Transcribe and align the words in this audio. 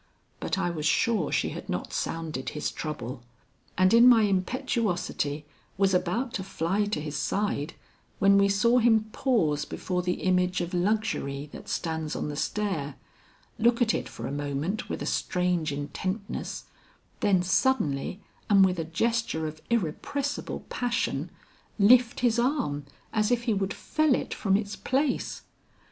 But 0.39 0.57
I 0.57 0.71
was 0.71 0.87
sure 0.87 1.31
she 1.31 1.49
had 1.49 1.69
not 1.69 1.93
sounded 1.93 2.49
his 2.49 2.71
trouble, 2.71 3.21
and 3.77 3.93
in 3.93 4.09
my 4.09 4.23
impetuosity 4.23 5.45
was 5.77 5.93
about 5.93 6.33
to 6.33 6.43
fly 6.43 6.85
to 6.85 6.99
his 6.99 7.15
side 7.15 7.75
when 8.17 8.39
we 8.39 8.49
saw 8.49 8.79
him 8.79 9.11
pause 9.11 9.63
before 9.63 10.01
the 10.01 10.21
image 10.23 10.59
of 10.59 10.73
Luxury 10.73 11.51
that 11.51 11.69
stands 11.69 12.15
on 12.15 12.29
the 12.29 12.35
stair, 12.35 12.95
look 13.59 13.79
at 13.79 13.93
it 13.93 14.09
for 14.09 14.25
a 14.25 14.31
moment 14.31 14.89
with 14.89 15.03
a 15.03 15.05
strange 15.05 15.71
intentness, 15.71 16.63
then 17.19 17.43
suddenly 17.43 18.21
and 18.49 18.65
with 18.65 18.79
a 18.79 18.83
gesture 18.85 19.45
of 19.45 19.61
irrepressible 19.69 20.61
passion, 20.67 21.29
lift 21.77 22.21
his 22.21 22.39
arm 22.39 22.85
as 23.13 23.29
if 23.29 23.43
he 23.43 23.53
would 23.53 23.71
fell 23.71 24.15
it 24.15 24.33
from 24.33 24.57
its 24.57 24.75
place. 24.75 25.43